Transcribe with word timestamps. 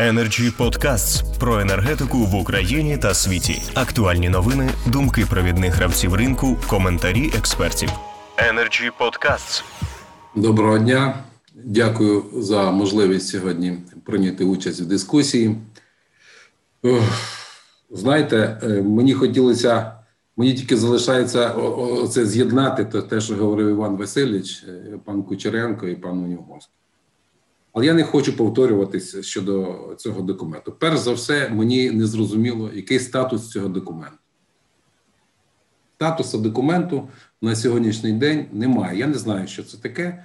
Energy 0.00 0.50
Podcasts 0.58 1.38
про 1.38 1.60
енергетику 1.60 2.18
в 2.18 2.34
Україні 2.34 2.98
та 2.98 3.14
світі. 3.14 3.62
Актуальні 3.74 4.28
новини, 4.28 4.70
думки 4.86 5.26
провідних 5.30 5.74
гравців 5.74 6.14
ринку, 6.14 6.56
коментарі 6.68 7.32
експертів. 7.38 7.90
Energy 8.36 8.90
Podcasts. 9.00 9.64
Доброго 10.34 10.78
дня. 10.78 11.24
Дякую 11.54 12.24
за 12.34 12.70
можливість 12.70 13.28
сьогодні 13.28 13.78
прийняти 14.04 14.44
участь 14.44 14.80
в 14.80 14.84
дискусії. 14.84 15.56
Знаєте, 17.90 18.60
е, 18.62 18.68
мені 18.82 19.14
хотілося, 19.14 19.92
мені 20.36 20.54
тільки 20.54 20.76
залишається 20.76 21.54
це 22.10 22.26
з'єднати 22.26 22.84
те, 22.84 23.20
що 23.20 23.34
говорив 23.34 23.68
Іван 23.68 23.96
Васильович, 23.96 24.64
е, 24.68 24.98
пан 25.04 25.22
Кучеренко 25.22 25.86
і 25.86 25.94
пан 25.94 26.18
Уніговський. 26.18 26.79
Але 27.72 27.86
я 27.86 27.94
не 27.94 28.04
хочу 28.04 28.36
повторюватися 28.36 29.22
щодо 29.22 29.78
цього 29.98 30.22
документу. 30.22 30.72
Перш 30.78 30.98
за 30.98 31.12
все, 31.12 31.48
мені 31.48 31.90
не 31.90 32.06
зрозуміло, 32.06 32.70
який 32.74 32.98
статус 32.98 33.50
цього 33.50 33.68
документу. 33.68 34.16
Статусу 35.96 36.38
документу 36.38 37.08
на 37.42 37.56
сьогоднішній 37.56 38.12
день 38.12 38.46
немає. 38.52 38.98
Я 38.98 39.06
не 39.06 39.14
знаю, 39.14 39.46
що 39.46 39.62
це 39.62 39.76
таке. 39.76 40.24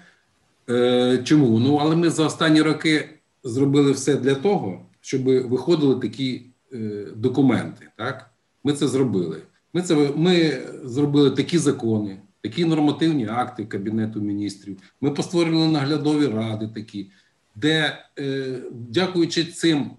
Е, 0.70 1.22
Чому? 1.23 1.59
Ну, 1.59 1.76
але 1.76 1.95
ми 1.95 2.09
за 2.09 2.26
останні 2.26 2.62
роки 2.62 3.09
зробили 3.44 3.91
все 3.91 4.16
для 4.16 4.36
того, 4.36 4.86
щоб 5.02 5.23
виходили 5.23 5.95
такі 5.95 6.45
е, 6.73 6.77
документи. 7.16 7.88
Так? 7.98 8.31
Ми 8.64 8.73
це 8.73 8.88
зробили. 8.88 9.41
Ми 9.73 9.81
це 9.81 10.09
ми 10.16 10.62
зробили 10.84 11.31
такі 11.31 11.58
закони, 11.58 12.17
такі 12.41 12.66
нормативні 12.66 13.27
акти 13.27 13.66
Кабінету 13.66 14.22
міністрів. 14.22 14.77
Ми 15.02 15.12
постворили 15.12 15.67
наглядові 15.67 16.27
ради 16.27 16.67
такі 16.67 17.12
де, 17.55 18.05
е, 18.20 18.62
дякуючи 18.72 19.45
цим 19.45 19.91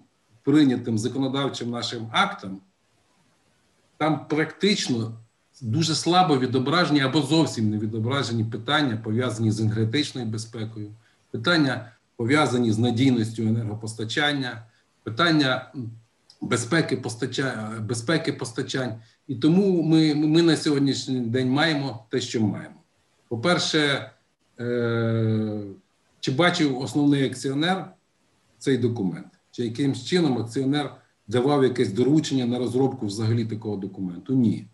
прийнятим 0.43 0.97
законодавчим 0.97 1.69
нашим 1.69 2.09
актам, 2.11 2.61
там 3.97 4.27
практично 4.27 5.17
дуже 5.61 5.95
слабо 5.95 6.37
відображені 6.37 7.01
або 7.01 7.21
зовсім 7.21 7.69
не 7.69 7.77
відображені 7.77 8.43
питання, 8.43 8.97
пов'язані 8.97 9.51
з 9.51 9.59
енергетичною 9.59 10.27
безпекою, 10.27 10.91
питання 11.31 11.91
пов'язані 12.15 12.71
з 12.71 12.79
надійністю 12.79 13.43
енергопостачання, 13.43 14.63
питання 15.03 15.71
безпеки 16.41 16.97
постачання, 16.97 17.79
безпеки 17.79 18.33
постачань. 18.33 19.01
І 19.27 19.35
тому 19.35 19.83
ми, 19.83 20.15
ми 20.15 20.41
на 20.41 20.57
сьогоднішній 20.57 21.19
день 21.19 21.49
маємо 21.49 22.05
те, 22.09 22.21
що 22.21 22.41
маємо. 22.41 22.75
По-перше, 23.27 24.11
е- 24.59 25.63
чи 26.27 26.33
бачив 26.33 26.79
основний 26.79 27.25
акціонер 27.25 27.91
цей 28.57 28.77
документ? 28.77 29.27
Чи 29.51 29.63
якимсь 29.63 30.05
чином 30.05 30.37
акціонер 30.37 30.95
давав 31.27 31.63
якесь 31.63 31.93
доручення 31.93 32.45
на 32.45 32.59
розробку 32.59 33.05
взагалі 33.05 33.45
такого 33.45 33.77
документу? 33.77 34.35
Ні. 34.35 34.67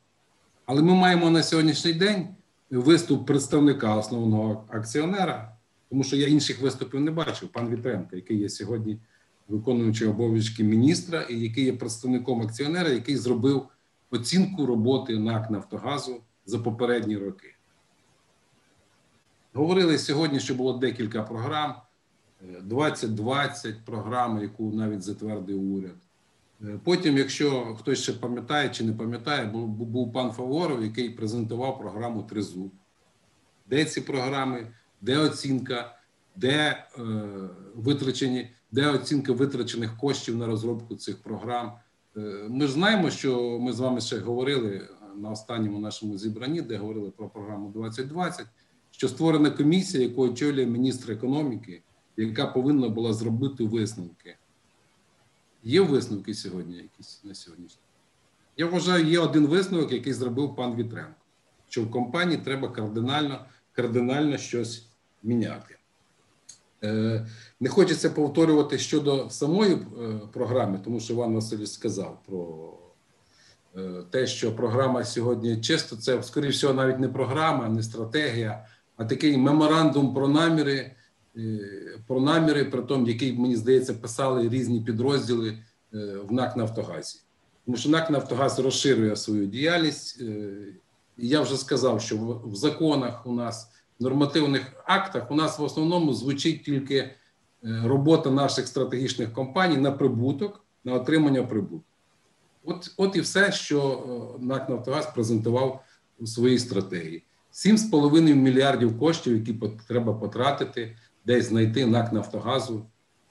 Але 0.66 0.82
ми 0.82 0.94
маємо 0.94 1.30
на 1.30 1.44
сьогоднішній 1.44 1.94
день 1.94 2.28
виступ 2.72 3.26
представника 3.26 3.96
основного 3.96 4.66
акціонера, 4.70 5.56
тому 5.90 6.04
що 6.04 6.16
я 6.16 6.28
інших 6.28 6.62
виступів 6.62 7.00
не 7.00 7.12
бачив. 7.12 7.50
Пан 7.50 7.70
Вітренко, 7.70 8.16
який 8.16 8.38
є 8.38 8.50
сьогодні 8.50 9.00
виконуючим 9.48 10.10
обов'язки 10.10 10.64
міністра, 10.64 11.22
і 11.22 11.40
який 11.40 11.66
є 11.66 11.74
представником 11.74 12.42
акціонера, 12.42 12.90
який 12.90 13.18
зробив 13.18 13.66
оцінку 14.12 14.66
роботи 14.66 15.20
НАК 15.20 15.52
Нафтогазу 15.52 16.22
за 16.46 16.60
попередні 16.60 17.18
роки. 17.18 17.56
Говорили 19.54 19.98
сьогодні, 19.98 20.40
що 20.40 20.56
було 20.56 20.74
декілька 20.74 21.24
програм, 21.24 21.76
2020 22.62 23.66
е, 23.66 23.76
програми, 23.86 24.42
яку 24.42 24.72
навіть 24.72 25.02
затвердив 25.02 25.74
уряд. 25.74 25.96
Е, 26.64 26.80
потім, 26.84 27.18
якщо 27.18 27.76
хтось 27.80 28.00
ще 28.00 28.14
пам'ятає 28.14 28.70
чи 28.70 28.84
не 28.84 28.94
пам'ятає, 28.94 29.46
був 29.46 30.14
пан 30.14 30.32
Фаворов, 30.32 30.84
який 30.84 31.10
презентував 31.10 31.80
програму 31.80 32.24
Тризуб. 32.24 32.72
Де 33.70 33.86
ці 33.86 34.02
програми, 34.02 34.68
де 35.02 35.18
оцінка, 35.18 35.98
де 36.36 36.86
е, 36.98 37.02
витрачені, 37.76 38.50
де 38.72 38.88
оцінка 38.88 39.34
витрачених 39.34 39.98
коштів 39.98 40.38
на 40.38 40.48
розробку 40.48 40.96
цих 40.96 41.22
програм. 41.22 41.72
Е, 42.18 42.20
ми 42.50 42.68
ж 42.68 42.74
знаємо, 42.74 43.10
що 43.10 43.60
ми 43.60 43.74
з 43.74 43.80
вами 43.80 44.02
ще 44.02 44.20
говорили 44.20 44.90
на 45.16 45.30
останньому 45.30 45.80
нашому 45.80 46.18
зібранні, 46.18 46.62
де 46.62 46.78
говорили 46.78 47.12
про 47.12 47.30
програму 47.30 47.70
2020 47.70 48.46
що 49.04 49.10
створена 49.10 49.50
комісія, 49.50 50.04
яку 50.04 50.22
очолює 50.22 50.66
міністр 50.66 51.12
економіки, 51.12 51.82
яка 52.18 52.48
повинна 52.48 52.90
була 52.90 53.14
зробити 53.14 53.64
висновки. 53.64 54.36
Є 55.64 55.82
висновки 55.82 56.34
сьогодні 56.34 56.78
якісь 56.78 57.22
на 57.24 57.36
сьогоднішній? 57.36 57.82
Я 58.58 58.66
вважаю, 58.66 59.06
є 59.06 59.20
один 59.20 59.48
висновок, 59.48 59.92
який 59.92 60.14
зробив 60.14 60.56
пан 60.56 60.76
Вітренко, 60.76 61.14
що 61.70 61.84
в 61.84 61.92
компанії 61.92 62.38
треба 62.38 62.68
кардинально 62.68 63.46
кардинально 63.74 64.38
щось 64.38 64.88
міняти. 65.24 65.78
Е, 66.84 67.28
Не 67.60 67.70
хочеться 67.70 68.10
повторювати 68.10 68.78
щодо 68.78 69.30
самої 69.30 69.74
е, 69.74 69.78
програми, 70.34 70.80
тому 70.84 71.00
що 71.00 71.14
Іван 71.14 71.34
Васильович 71.34 71.70
сказав 71.70 72.20
про 72.26 72.74
е, 73.76 74.04
те, 74.10 74.28
що 74.28 74.56
програма 74.56 75.04
сьогодні 75.04 75.62
чисто 75.62 75.96
це, 75.96 76.24
скоріше 76.24 76.52
всього, 76.52 76.74
навіть 76.74 77.00
не 77.00 77.08
програма, 77.08 77.70
не 77.70 77.84
стратегія, 77.84 78.68
а 78.98 79.06
такий 79.06 79.38
меморандум 79.38 80.14
про 80.14 80.28
наміри, 80.28 80.92
е, 81.38 81.60
про 82.08 82.22
наміри, 82.22 82.66
при 82.66 82.82
тому, 82.82 83.08
який, 83.08 83.34
мені 83.34 83.56
здається, 83.56 83.94
писали 83.94 84.50
різні 84.50 84.82
підрозділи 84.82 85.50
е, 85.94 86.18
в 86.28 86.34
НАК 86.34 86.58
Нафтогазі. 86.58 87.20
Тому 87.66 87.78
що 87.78 87.90
НАК 87.90 88.10
Нафтогаз 88.10 88.60
розширює 88.60 89.16
свою 89.16 89.46
діяльність. 89.46 90.22
Е, 90.22 90.54
я 91.18 91.42
вже 91.42 91.58
сказав, 91.58 92.02
що 92.02 92.42
в 92.46 92.56
законах 92.56 93.28
у 93.28 93.34
нас, 93.34 93.72
в 94.00 94.04
нормативних 94.04 94.74
актах, 94.86 95.32
у 95.32 95.36
нас 95.36 95.60
в 95.60 95.64
основному 95.64 96.14
звучить 96.14 96.64
тільки 96.64 97.12
робота 97.84 98.32
наших 98.32 98.68
стратегічних 98.68 99.34
компаній 99.34 99.78
на 99.78 99.92
прибуток, 99.92 100.66
на 100.84 100.94
отримання 100.94 101.44
прибутку. 101.44 101.86
От, 102.64 102.92
От 102.98 103.16
і 103.16 103.22
все, 103.22 103.52
що 103.52 104.38
НАК 104.40 104.70
Нафтогаз 104.70 105.14
презентував 105.14 105.84
у 106.20 106.28
своїй 106.28 106.60
стратегії. 106.60 107.24
7,5 107.54 108.34
мільярдів 108.34 109.00
коштів, 109.00 109.34
які 109.34 109.60
треба 109.88 110.14
потратити, 110.14 110.96
десь 111.26 111.46
знайти 111.46 111.86
НАК 111.86 112.14
Нафтогазу 112.14 112.86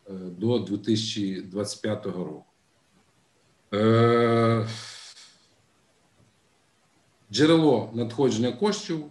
е, 0.09 0.13
до 0.13 0.59
2025 0.59 2.07
року. 2.07 2.45
Е, 3.75 4.67
джерело 7.33 7.91
надходження 7.95 8.53
коштів 8.53 9.05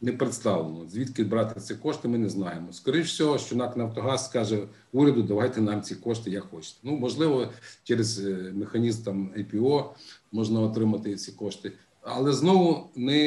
не 0.00 0.12
представлено. 0.12 0.88
Звідки 0.88 1.24
брати 1.24 1.60
ці 1.60 1.74
кошти, 1.74 2.08
ми 2.08 2.18
не 2.18 2.28
знаємо. 2.28 2.72
Скоріше 2.72 3.04
всього, 3.04 3.38
що 3.38 3.56
НАК 3.56 3.76
Нафтогаз 3.76 4.24
скаже 4.24 4.68
уряду, 4.92 5.22
давайте 5.22 5.60
нам 5.60 5.82
ці 5.82 5.94
кошти, 5.94 6.30
як 6.30 6.44
хочете. 6.44 6.78
Ну, 6.82 6.96
можливо, 6.96 7.48
через 7.84 8.26
е, 8.26 8.52
механізм 8.54 9.02
там 9.04 9.32
IPO 9.38 9.84
можна 10.32 10.60
отримати 10.60 11.16
ці 11.16 11.32
кошти. 11.32 11.72
Але 12.14 12.32
знову 12.32 12.90
не 12.96 13.18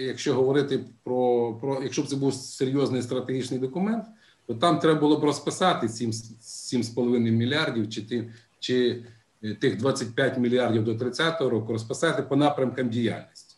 якщо 0.00 0.34
говорити 0.34 0.80
про 1.04 1.54
про 1.60 1.82
якщо 1.82 2.02
б 2.02 2.06
це 2.06 2.16
був 2.16 2.34
серйозний 2.34 3.02
стратегічний 3.02 3.60
документ, 3.60 4.04
то 4.46 4.54
там 4.54 4.78
треба 4.78 5.00
було 5.00 5.16
б 5.16 5.24
розписати 5.24 5.86
7,5 5.86 7.18
мільярдів, 7.18 7.88
чи 7.88 8.02
ті, 8.02 8.30
чи 8.58 9.04
е, 9.44 9.54
тих 9.54 9.76
25 9.76 10.38
мільярдів 10.38 10.84
до 10.84 10.92
30-го 10.92 11.50
року 11.50 11.72
розписати 11.72 12.22
по 12.22 12.36
напрямкам 12.36 12.88
діяльності. 12.88 13.56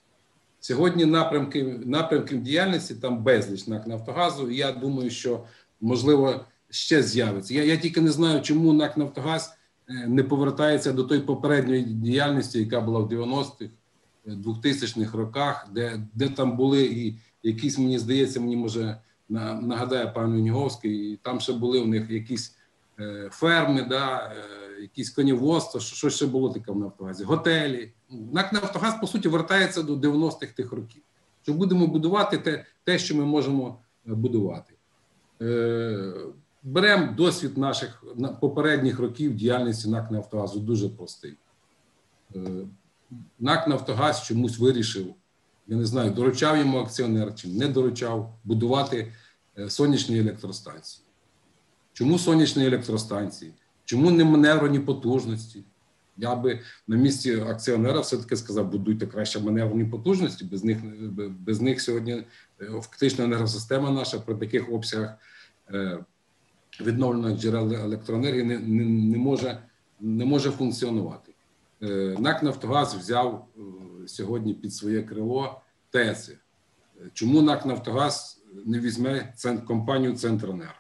Сьогодні 0.60 1.04
напрямки 1.04 1.62
напрямки 1.84 2.36
діяльності 2.36 2.94
там 2.94 3.22
безліч 3.22 3.66
НАК 3.66 3.86
Нафтогазу. 3.86 4.50
І 4.50 4.56
я 4.56 4.72
думаю, 4.72 5.10
що 5.10 5.44
можливо 5.80 6.44
ще 6.70 7.02
з'явиться. 7.02 7.54
Я 7.54 7.64
я 7.64 7.76
тільки 7.76 8.00
не 8.00 8.10
знаю, 8.10 8.42
чому 8.42 8.72
НАК 8.72 8.96
Нафтогаз 8.96 9.54
е, 9.88 10.06
не 10.08 10.22
повертається 10.22 10.92
до 10.92 11.04
тої 11.04 11.20
попередньої 11.20 11.82
діяльності, 11.82 12.58
яка 12.58 12.80
була 12.80 13.00
в 13.00 13.12
90-х. 13.12 13.70
2000-х 14.26 15.18
роках, 15.18 15.68
де 15.72 16.02
де 16.14 16.28
там 16.28 16.56
були 16.56 16.84
і 16.84 17.16
якісь, 17.42 17.78
мені 17.78 17.98
здається, 17.98 18.40
мені 18.40 18.56
може 18.56 19.00
нагадає 19.28 20.06
пан 20.06 20.34
Юніговський, 20.36 21.12
і 21.12 21.16
там 21.16 21.40
ще 21.40 21.52
були 21.52 21.80
у 21.80 21.86
них 21.86 22.10
якісь 22.10 22.56
е, 23.00 23.28
ферми, 23.32 23.82
да, 23.82 24.16
е, 24.16 24.80
якісь 24.80 25.10
коніводства, 25.10 25.80
що, 25.80 26.10
ще 26.10 26.26
було 26.26 26.52
таке 26.52 26.72
в 26.72 26.76
Нафтогазі, 26.76 27.24
готелі. 27.24 27.92
НАК 28.10 28.52
Нафтогаз, 28.52 29.00
по 29.00 29.06
суті, 29.06 29.28
вертається 29.28 29.82
до 29.82 29.96
90-х 29.96 30.52
тих 30.52 30.72
років. 30.72 31.02
Що 31.42 31.52
будемо 31.52 31.86
будувати 31.86 32.38
те, 32.38 32.64
те, 32.84 32.98
що 32.98 33.16
ми 33.16 33.24
можемо 33.24 33.78
е, 34.08 34.14
будувати. 34.14 34.74
Беремо 36.62 37.12
досвід 37.12 37.58
наших 37.58 38.04
попередніх 38.40 38.98
років 38.98 39.34
діяльності 39.34 39.88
НАК 39.88 40.10
Нафтогазу 40.10 40.60
дуже 40.60 40.88
простий. 40.88 41.36
Е, 43.12 43.14
НАК 43.38 43.68
Нафтогаз 43.68 44.22
чомусь 44.22 44.58
вирішив, 44.58 45.14
я 45.66 45.76
не 45.76 45.86
знаю, 45.86 46.10
доручав 46.10 46.58
йому 46.58 46.78
акціонер 46.78 47.34
чи 47.34 47.48
не 47.48 47.68
доручав 47.68 48.38
будувати 48.44 49.12
е, 49.58 49.70
сонячні 49.70 50.18
електростанції. 50.18 51.06
Чому 51.92 52.18
сонячні 52.18 52.66
електростанції? 52.66 53.52
Чому 53.84 54.10
не 54.10 54.24
маневрені 54.24 54.78
потужності? 54.78 55.64
Я 56.16 56.34
би 56.34 56.60
на 56.88 56.96
місці 56.96 57.40
акціонера 57.40 58.00
все-таки 58.00 58.36
сказав, 58.36 58.70
будуйте 58.70 59.06
краще 59.06 59.40
маневрені 59.40 59.84
потужності. 59.84 60.44
Без 60.44 60.64
них 60.64 60.78
без 61.40 61.60
них 61.60 61.80
сьогодні 61.80 62.12
е, 62.12 62.24
фактично 62.66 63.24
енергосистема 63.24 63.90
наша 63.90 64.18
при 64.18 64.34
таких 64.34 64.72
обсягах 64.72 65.14
е, 65.74 66.04
відновлених 66.80 67.40
джерел 67.40 67.72
електроенергії 67.72 68.44
не, 68.44 68.58
не, 68.58 68.84
не 68.84 69.18
може 69.18 69.62
не 70.00 70.24
може 70.24 70.50
функціонувати. 70.50 71.31
Е, 71.82 72.16
НАК 72.18 72.42
Нафтогаз 72.42 72.94
взяв 72.94 73.46
е, 73.56 73.60
сьогодні 74.08 74.54
під 74.54 74.74
своє 74.74 75.02
крило 75.02 75.60
ТЕЦи. 75.90 76.38
Чому 77.12 77.42
НАК 77.42 77.66
Нафтогаз 77.66 78.42
не 78.64 78.78
візьме 78.78 79.34
компанію 79.66 80.16
Центренерго? 80.16 80.74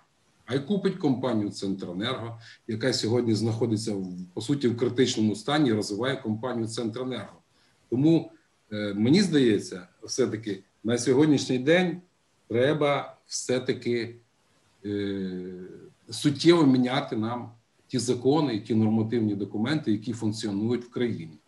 А 0.46 0.54
й 0.54 0.58
купить 0.58 0.96
компанію 0.96 1.50
Центренерго, 1.50 2.40
яка 2.68 2.92
сьогодні 2.92 3.34
знаходиться 3.34 3.96
по 4.34 4.40
суті 4.40 4.68
в 4.68 4.76
критичному 4.76 5.36
стані, 5.36 5.72
розвиває 5.72 6.16
компанію 6.16 6.68
Центренерго. 6.68 7.36
Тому 7.90 8.32
е, 8.72 8.94
мені 8.94 9.22
здається, 9.22 9.88
все-таки 10.02 10.62
на 10.84 10.98
сьогоднішній 10.98 11.58
день 11.58 12.00
треба 12.48 13.16
все-таки 13.26 14.16
е, 14.84 15.30
суттєво 16.10 16.66
міняти 16.66 17.16
нам 17.16 17.52
ті 17.92 17.98
закони 17.98 18.58
ті 18.60 18.74
нормативні 18.74 19.34
документи, 19.34 19.92
які 19.92 20.12
функціонують 20.12 20.84
в 20.84 20.90
країні. 20.90 21.38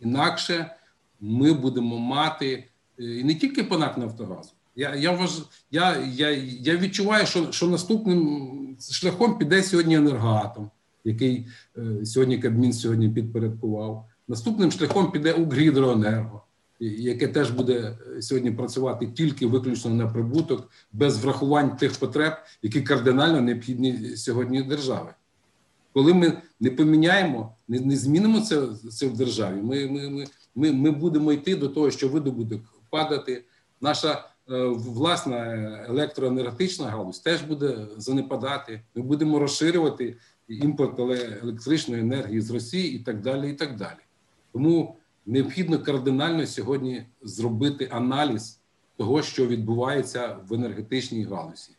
Інакше 0.00 0.76
ми 1.20 1.52
будемо 1.52 1.98
мати 1.98 2.64
е, 3.00 3.04
і 3.04 3.24
не 3.24 3.34
тільки 3.34 3.64
по 3.64 3.78
НАК 3.78 3.98
Нафтогазу. 3.98 4.50
Я, 4.76 4.94
я, 4.94 5.12
вваж, 5.12 5.42
я, 5.70 5.96
я, 5.96 6.30
я 6.60 6.76
відчуваю, 6.76 7.26
що, 7.26 7.52
що 7.52 7.66
наступним 7.66 8.76
шляхом 8.90 9.38
піде 9.38 9.62
сьогодні 9.62 9.96
енергоатом, 9.96 10.70
який 11.04 11.46
е, 11.78 12.06
сьогодні 12.06 12.38
Кабмін 12.38 12.72
сьогодні 12.72 13.08
підпорядкував. 13.08 14.08
Наступним 14.28 14.70
шляхом 14.70 15.12
піде 15.12 15.32
Укргідроенерго, 15.32 16.42
яке 16.80 17.28
теж 17.28 17.50
буде 17.50 17.96
е, 18.16 18.22
сьогодні 18.22 18.50
працювати 18.50 19.06
тільки 19.06 19.46
виключно 19.46 19.90
на 19.90 20.06
прибуток, 20.06 20.70
без 20.92 21.24
врахувань 21.24 21.76
тих 21.76 21.92
потреб, 21.92 22.32
які 22.62 22.82
кардинально 22.82 23.40
необхідні 23.40 24.16
сьогодні 24.16 24.62
держави. 24.62 25.14
Коли 25.94 26.14
ми 26.14 26.42
не 26.60 26.70
поміняємо, 26.70 27.56
не, 27.68 27.80
не 27.80 27.96
змінимо 27.96 28.40
це, 28.40 28.66
це 28.90 29.06
в 29.06 29.16
державі, 29.16 29.62
ми, 29.62 29.86
ми, 29.86 30.10
ми, 30.10 30.24
ми, 30.54 30.72
ми 30.72 30.90
будемо 30.90 31.32
йти 31.32 31.56
до 31.56 31.68
того, 31.68 31.90
що 31.90 32.08
видобуток 32.08 32.60
падати. 32.90 33.44
Наша 33.80 34.12
е, 34.12 34.64
власна 34.66 35.36
електроенергетична 35.88 36.86
галузь 36.86 37.18
теж 37.18 37.42
буде 37.42 37.86
занепадати. 37.96 38.80
Ми 38.94 39.02
будемо 39.02 39.38
розширювати 39.38 40.16
імпорт 40.48 40.98
електричної 41.42 42.02
енергії 42.02 42.40
з 42.40 42.50
Росії 42.50 42.96
і 42.96 42.98
так 42.98 43.20
далі. 43.20 43.50
І 43.50 43.54
так 43.54 43.76
далі. 43.76 43.98
Тому 44.52 44.96
необхідно 45.26 45.78
кардинально 45.78 46.46
сьогодні 46.46 47.06
зробити 47.22 47.88
аналіз 47.90 48.60
того, 48.96 49.22
що 49.22 49.46
відбувається 49.46 50.36
в 50.48 50.54
енергетичній 50.54 51.24
галузі. 51.24 51.70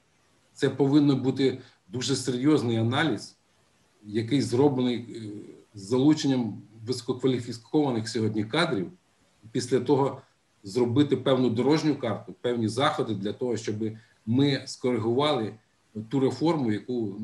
Це 0.54 0.70
повинен 0.70 1.22
бути 1.22 1.62
дуже 1.88 2.16
серйозний 2.16 2.78
аналіз, 2.78 3.38
який 4.06 4.42
зроблений 4.42 4.98
е, 4.98 5.22
з 5.76 5.82
залученням 5.82 6.62
висококваліфікованих 6.86 8.10
сьогодні 8.10 8.44
кадрів. 8.44 8.92
Після 9.52 9.80
того 9.80 10.22
зробити 10.64 11.18
певну 11.18 11.50
дорожню 11.50 11.96
карту, 11.96 12.34
певні 12.42 12.68
заходи 12.68 13.16
для 13.16 13.34
того, 13.34 13.58
щоб 13.58 13.76
ми 14.26 14.64
скоригували 14.66 15.54
ту 16.10 16.20
реформу, 16.20 16.72
яку, 16.72 17.16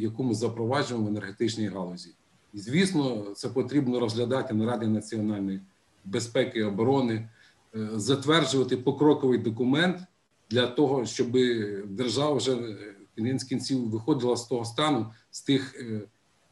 яку 0.00 0.24
ми 0.24 0.34
запроваджуємо 0.34 1.06
в 1.06 1.08
енергетичній 1.08 1.66
галузі. 1.66 2.10
І 2.54 2.58
звісно, 2.58 3.26
це 3.34 3.48
потрібно 3.48 4.00
розглядати 4.00 4.54
на 4.54 4.66
Раді 4.66 4.86
національної 4.86 5.60
безпеки 6.04 6.58
і 6.58 6.62
оборони, 6.62 7.28
е, 7.74 7.88
затверджувати 7.94 8.76
покроковий 8.76 9.38
документ 9.38 10.00
для 10.50 10.66
того, 10.66 11.06
щоб 11.06 11.32
держава 11.86 12.34
вже 12.34 12.52
е, 12.52 12.76
кінець 13.18 13.44
кінців 13.44 13.90
виходила 13.90 14.36
з 14.36 14.46
того 14.46 14.64
стану, 14.64 15.06
з 15.30 15.42
тих, 15.42 15.74
е, 15.80 16.00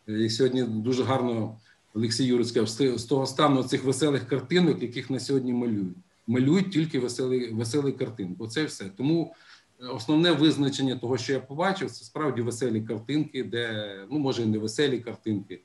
як 0.06 0.32
сьогодні 0.32 0.62
дуже 0.62 1.04
гарно 1.04 1.56
Олексій 1.94 2.44
сказав, 2.44 2.98
з 2.98 3.04
того 3.04 3.26
стану 3.26 3.62
цих 3.62 3.84
веселих 3.84 4.28
картинок, 4.28 4.82
яких 4.82 5.10
на 5.10 5.20
сьогодні 5.20 5.52
малюють. 5.52 5.96
Малюють 6.26 6.72
тільки 6.72 6.98
веселі, 6.98 7.50
веселі 7.50 7.92
картинки. 7.92 8.34
Оце 8.38 8.64
все. 8.64 8.84
Тому 8.96 9.34
е, 9.80 9.86
основне 9.86 10.32
визначення 10.32 10.96
того, 10.96 11.18
що 11.18 11.32
я 11.32 11.40
побачив, 11.40 11.90
це 11.90 12.04
справді 12.04 12.42
веселі 12.42 12.80
картинки, 12.80 13.44
де 13.44 13.90
ну 14.10 14.18
може 14.18 14.42
і 14.42 14.46
не 14.46 14.58
веселі 14.58 14.98
картинки, 14.98 15.60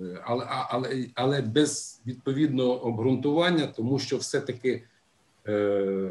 е, 0.00 0.22
але, 0.24 0.46
але, 0.48 1.06
але 1.14 1.42
без 1.42 2.00
відповідного 2.06 2.84
обґрунтування, 2.84 3.66
тому 3.66 3.98
що 3.98 4.16
все-таки 4.16 4.82
е, 5.48 6.10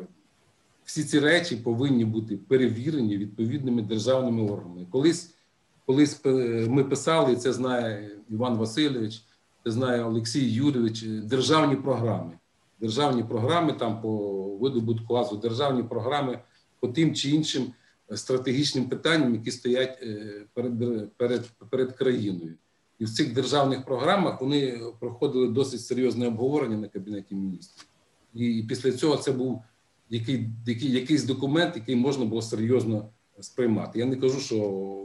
всі 0.92 1.04
ці 1.04 1.20
речі 1.20 1.56
повинні 1.56 2.06
бути 2.06 2.38
перевірені 2.38 3.18
відповідними 3.18 3.82
державними 3.82 4.52
органами. 4.52 4.88
Колись, 4.92 5.36
колись 5.86 6.22
е, 6.26 6.30
ми 6.70 6.84
писали, 6.84 7.36
це 7.36 7.54
знає 7.54 8.12
Іван 8.30 8.58
Васильович, 8.58 9.24
це 9.64 9.72
знає 9.72 10.04
Олексій 10.04 10.50
Юрійович, 10.50 11.04
е, 11.04 11.08
державні 11.08 11.76
програми. 11.76 12.32
Державні 12.82 13.24
програми 13.24 13.74
там 13.74 14.02
по 14.02 14.18
видобутку 14.62 15.14
газу, 15.14 15.38
державні 15.38 15.84
програми 15.84 16.40
по 16.80 16.88
тим 16.88 17.16
чи 17.16 17.30
іншим 17.30 17.74
е, 18.12 18.18
стратегічним 18.18 18.90
питанням, 18.90 19.34
які 19.34 19.52
стоять 19.52 20.04
перед, 20.54 21.12
перед, 21.18 21.46
перед 21.70 21.92
країною. 21.92 22.54
І 23.00 23.06
в 23.06 23.10
цих 23.10 23.34
державних 23.34 23.86
програмах 23.86 24.42
вони 24.42 24.82
проходили 25.00 25.48
досить 25.48 25.82
серйозне 25.82 26.28
обговорення 26.28 26.78
на 26.78 26.88
кабінеті 26.88 27.36
міністрів. 27.36 27.86
І 28.34 28.66
після 28.70 28.92
цього 28.92 29.18
це 29.18 29.32
був 29.32 29.62
який, 30.12 30.50
який, 30.66 30.92
якийсь 30.92 31.24
документ, 31.24 31.76
який 31.76 31.96
можна 31.96 32.26
було 32.26 32.42
серйозно 32.42 33.10
сприймати. 33.40 34.00
Я 34.00 34.06
не 34.06 34.16
кажу, 34.16 34.40
що 34.40 34.58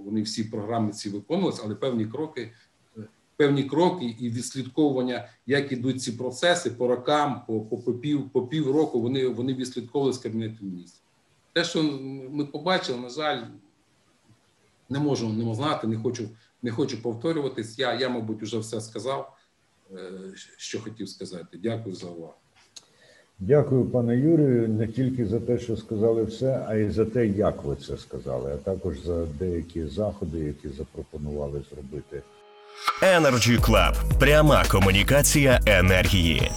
вони 0.04 0.22
всі 0.22 0.44
програми 0.44 0.92
ці 0.92 1.08
виконувалися, 1.08 1.62
але 1.64 1.74
певні 1.74 2.06
кроки, 2.06 2.52
е, 2.98 3.00
певні 3.36 3.64
кроки 3.64 4.16
і 4.18 4.30
відслідковування, 4.30 5.28
як 5.46 5.72
ідуть 5.72 6.02
ці 6.02 6.12
процеси 6.12 6.70
по 6.70 6.88
рокам, 6.88 7.42
по, 7.46 7.60
по, 7.60 7.78
по, 7.78 7.94
пів, 7.94 8.30
по 8.30 8.46
півроку, 8.46 9.00
вони, 9.00 9.28
вони 9.28 9.54
відслідковували 9.54 10.12
з 10.12 10.18
кабінету 10.18 10.64
міністрів. 10.64 11.02
Те, 11.52 11.64
що 11.64 11.82
ми 12.30 12.44
побачили, 12.44 12.98
на 12.98 13.08
жаль, 13.08 13.42
не 14.88 14.98
можу 14.98 15.28
не 15.28 15.54
знати, 15.54 15.86
не 15.86 15.96
хочу, 15.96 16.28
не 16.62 16.70
хочу 16.70 17.02
повторюватись. 17.02 17.78
Я, 17.78 17.94
я, 17.94 18.08
мабуть, 18.08 18.42
вже 18.42 18.58
все 18.58 18.80
сказав, 18.80 19.36
е, 19.92 20.10
що 20.56 20.80
хотів 20.80 21.08
сказати. 21.08 21.58
Дякую 21.62 21.94
за 21.94 22.06
увагу. 22.06 22.34
Дякую, 23.38 23.84
пане 23.84 24.16
Юрію, 24.16 24.68
не 24.68 24.86
тільки 24.86 25.26
за 25.26 25.40
те, 25.40 25.58
що 25.58 25.76
сказали 25.76 26.24
все, 26.24 26.60
а 26.68 26.74
й 26.74 26.90
за 26.90 27.04
те, 27.04 27.26
як 27.26 27.64
ви 27.64 27.76
це 27.76 27.96
сказали, 27.96 28.52
а 28.54 28.56
також 28.56 29.00
за 29.04 29.26
деякі 29.38 29.86
заходи, 29.86 30.38
які 30.38 30.68
запропонували 30.68 31.62
зробити. 31.70 32.22
Energy 33.02 33.60
Club. 33.60 34.18
Пряма 34.18 34.64
комунікація 34.70 35.60
енергії. 35.66 36.50